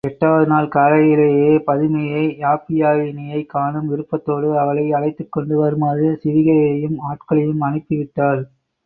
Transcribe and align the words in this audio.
எட்டாவது 0.07 0.45
நாள் 0.47 0.67
காலையில் 0.67 1.19
பதுமையே 1.67 2.21
யாப்பியாயினியைக் 2.37 3.45
காணும் 3.45 3.87
விருப்பத்தோடு 3.87 4.59
அவளை 4.59 4.91
அழைத்துக் 4.91 5.31
கொண்டு 5.31 5.57
வருமாறு 5.57 6.19
சிவிகையையும் 6.23 6.97
ஆட்களையும் 7.09 7.61
அனுப்பிவிட்டாள். 7.61 8.41